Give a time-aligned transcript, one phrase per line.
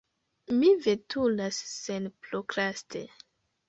[0.61, 3.09] Mi veturas senprokraste.